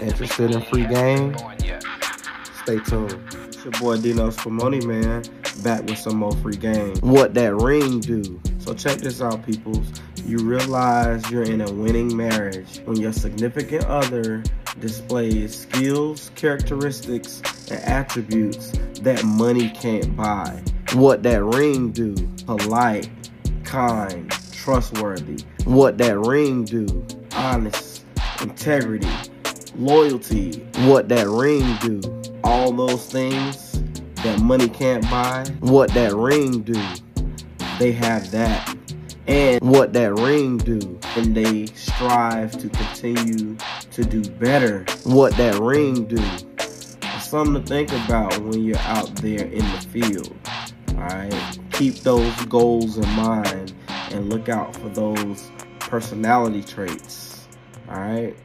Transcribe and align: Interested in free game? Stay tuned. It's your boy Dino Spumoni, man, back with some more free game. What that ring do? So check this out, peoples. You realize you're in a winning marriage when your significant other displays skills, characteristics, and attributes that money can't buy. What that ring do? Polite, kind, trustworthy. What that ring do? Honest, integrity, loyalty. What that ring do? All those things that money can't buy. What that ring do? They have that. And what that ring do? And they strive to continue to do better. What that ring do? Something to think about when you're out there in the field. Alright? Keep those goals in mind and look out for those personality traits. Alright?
Interested 0.00 0.50
in 0.52 0.62
free 0.62 0.86
game? 0.86 1.36
Stay 2.62 2.78
tuned. 2.80 3.20
It's 3.48 3.64
your 3.64 3.72
boy 3.72 3.96
Dino 3.98 4.30
Spumoni, 4.30 4.84
man, 4.84 5.22
back 5.62 5.84
with 5.84 5.98
some 5.98 6.16
more 6.16 6.32
free 6.36 6.56
game. 6.56 6.96
What 7.00 7.34
that 7.34 7.54
ring 7.54 8.00
do? 8.00 8.40
So 8.58 8.74
check 8.74 8.98
this 8.98 9.22
out, 9.22 9.46
peoples. 9.46 9.86
You 10.24 10.38
realize 10.38 11.30
you're 11.30 11.44
in 11.44 11.60
a 11.60 11.72
winning 11.72 12.16
marriage 12.16 12.80
when 12.84 12.96
your 12.96 13.12
significant 13.12 13.84
other 13.84 14.42
displays 14.80 15.56
skills, 15.56 16.30
characteristics, 16.34 17.42
and 17.70 17.80
attributes 17.84 18.72
that 19.02 19.24
money 19.24 19.70
can't 19.70 20.16
buy. 20.16 20.62
What 20.94 21.22
that 21.22 21.44
ring 21.44 21.92
do? 21.92 22.14
Polite, 22.46 23.08
kind, 23.64 24.30
trustworthy. 24.52 25.44
What 25.64 25.98
that 25.98 26.18
ring 26.18 26.64
do? 26.64 27.06
Honest, 27.34 28.04
integrity, 28.42 29.08
loyalty. 29.78 30.60
What 30.80 31.08
that 31.08 31.28
ring 31.28 31.76
do? 31.80 32.00
All 32.44 32.72
those 32.72 33.06
things 33.06 33.80
that 34.22 34.40
money 34.40 34.68
can't 34.68 35.02
buy. 35.10 35.46
What 35.60 35.92
that 35.94 36.14
ring 36.14 36.62
do? 36.62 36.80
They 37.78 37.92
have 37.92 38.30
that. 38.30 38.76
And 39.26 39.60
what 39.60 39.92
that 39.94 40.14
ring 40.14 40.56
do? 40.58 40.98
And 41.16 41.34
they 41.36 41.66
strive 41.66 42.52
to 42.58 42.68
continue 42.68 43.56
to 43.90 44.04
do 44.04 44.22
better. 44.22 44.84
What 45.04 45.36
that 45.36 45.58
ring 45.60 46.06
do? 46.06 46.22
Something 47.20 47.54
to 47.54 47.68
think 47.68 47.92
about 48.04 48.38
when 48.38 48.62
you're 48.62 48.78
out 48.78 49.14
there 49.16 49.46
in 49.46 49.58
the 49.58 49.86
field. 49.90 50.34
Alright? 50.94 51.58
Keep 51.72 51.96
those 51.96 52.44
goals 52.46 52.96
in 52.96 53.08
mind 53.10 53.74
and 54.10 54.30
look 54.30 54.48
out 54.48 54.74
for 54.76 54.88
those 54.90 55.50
personality 55.80 56.62
traits. 56.62 57.46
Alright? 57.88 58.36